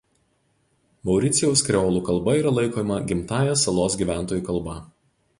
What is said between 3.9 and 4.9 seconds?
gyventojų kalba.